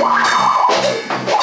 Wow. 0.00 1.39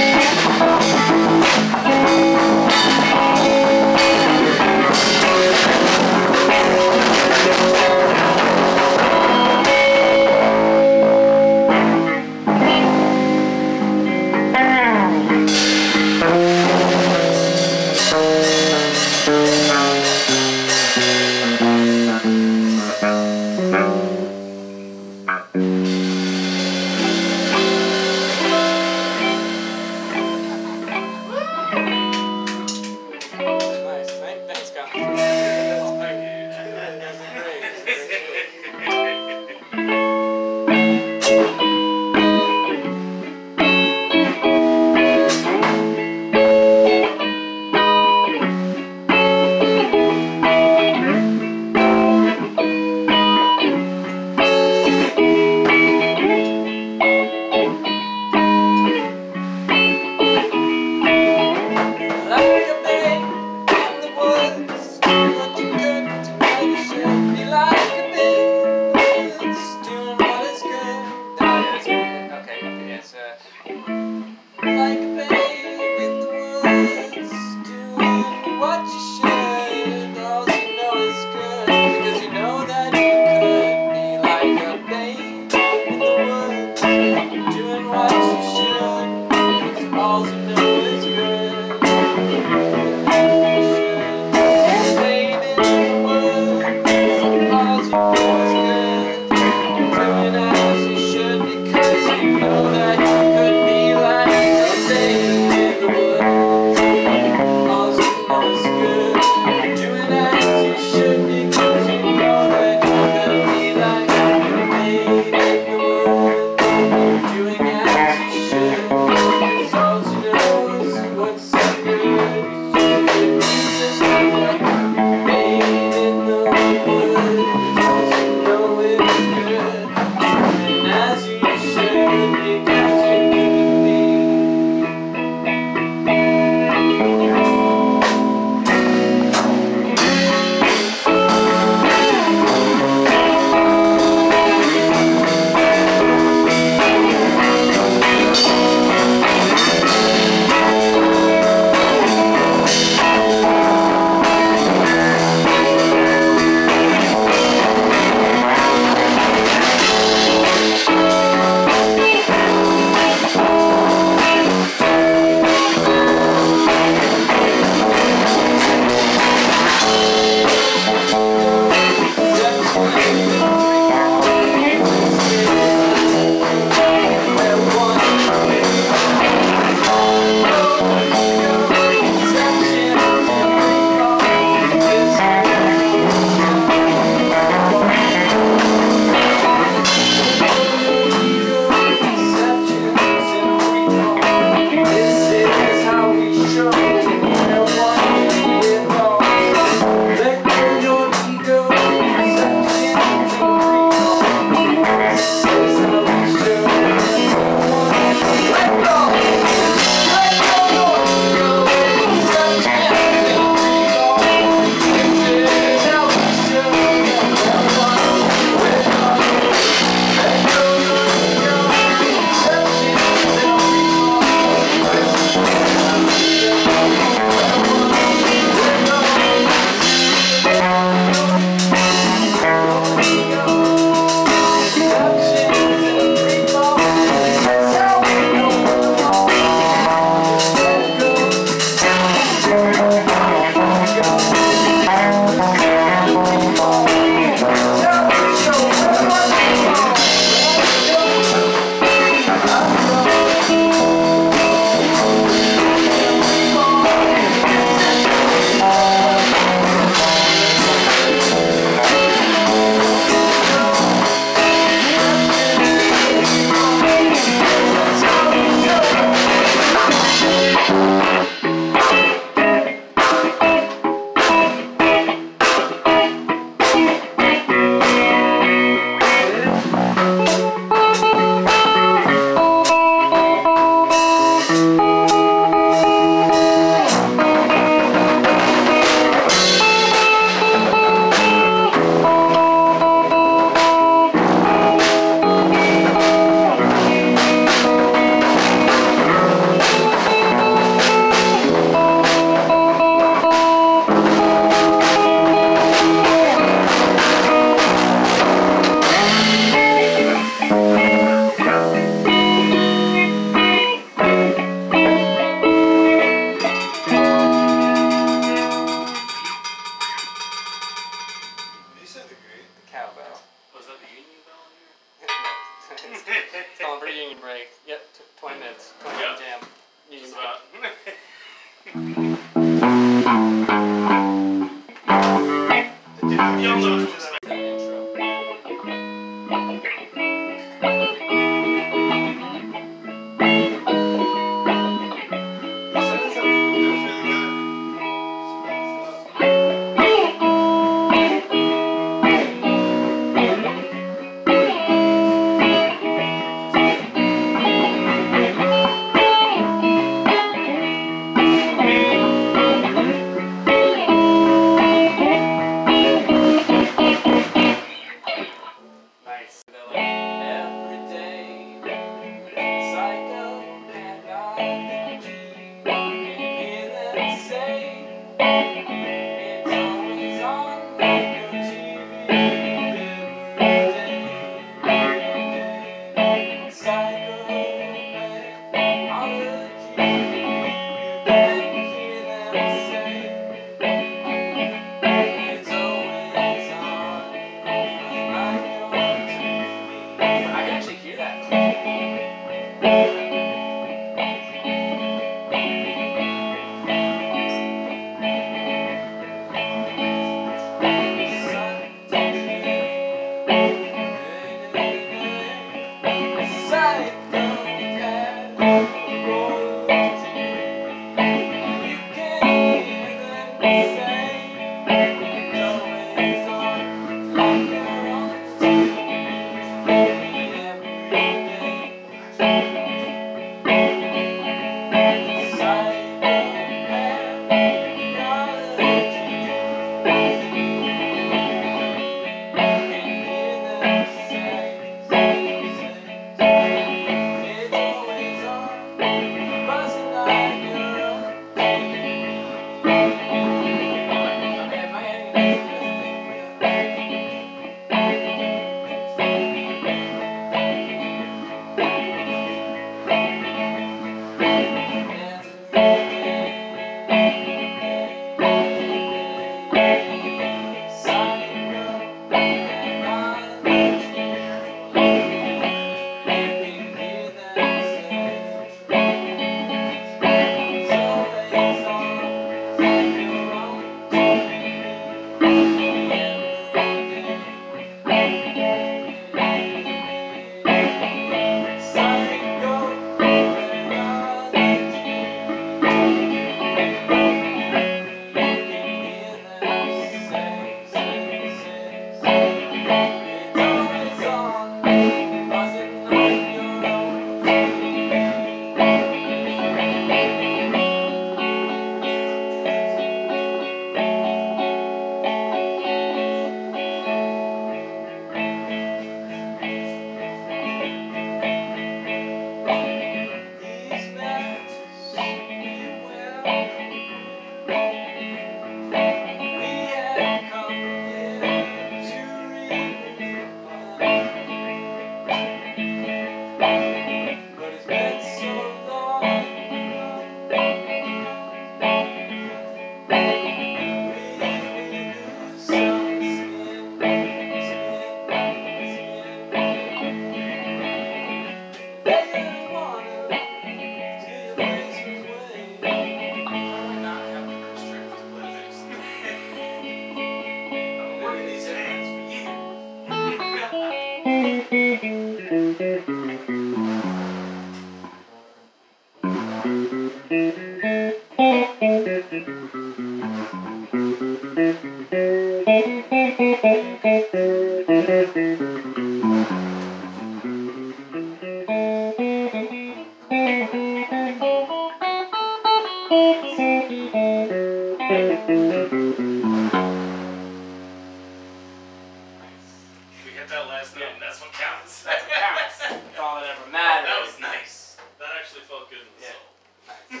We 593.28 593.36
that 593.36 593.44
last 593.46 593.76
note, 593.76 593.92
and 593.92 594.00
that's 594.00 594.22
what 594.24 594.32
counts. 594.32 594.80
That's 594.88 595.04
what 595.04 595.12
counts. 595.12 595.60
That's 595.60 596.00
all 596.00 596.16
that 596.16 596.32
ever 596.32 596.48
mattered. 596.50 596.88
That 596.88 597.04
was 597.04 597.12
nice. 597.20 597.76
That 598.00 598.08
actually 598.16 598.40
felt 598.48 598.70
good 598.72 598.80
in 598.80 598.88
the 598.96 599.04
Yeah. 599.04 599.12
soul. 599.12 600.00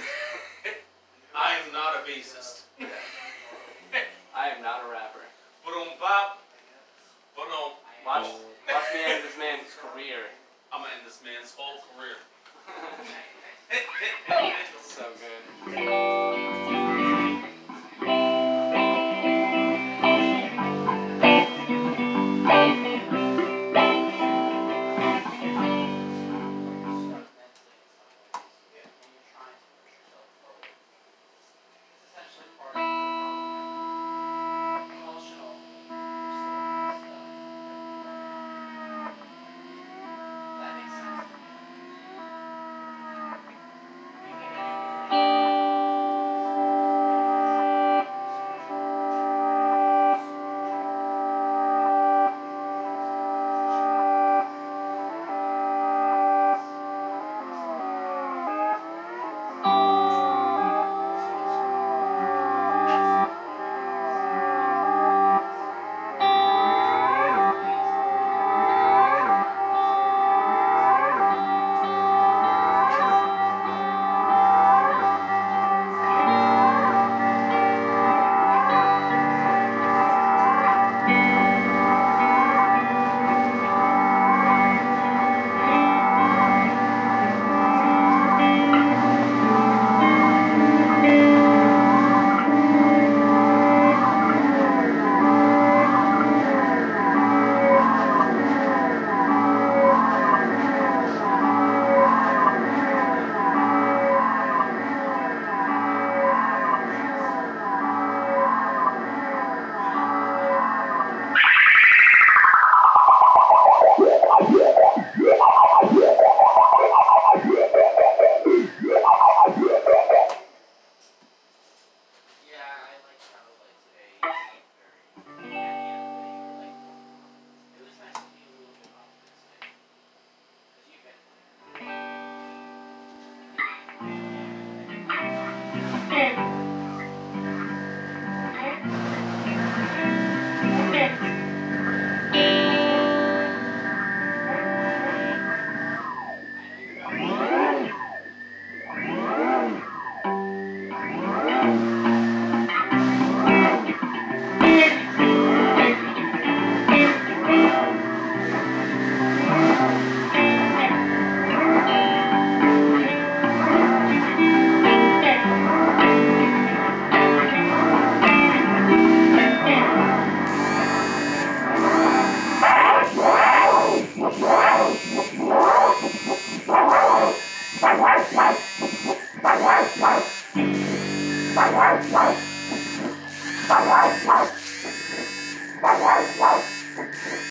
I 1.36 1.60
am 1.60 1.68
not 1.70 2.00
a 2.00 2.08
bassist. 2.08 2.64
I 4.34 4.48
am 4.48 4.62
not 4.62 4.80
a 4.80 4.88
rapper. 4.90 5.20
But 5.62 5.74
on 5.76 5.88
bop, 6.00 6.40
but 7.36 7.52
on. 7.52 7.72
Watch, 8.06 8.32
watch 8.64 8.88
me 8.94 9.00
end 9.04 9.22
this 9.22 9.36
man's 9.36 9.76
career. 9.76 10.32
I'm 10.72 10.80
gonna 10.80 10.94
end 10.96 11.04
this 11.04 11.20
man's 11.20 11.52
whole 11.54 11.84
career. 11.92 12.16
so 14.88 15.04
good. 15.20 15.44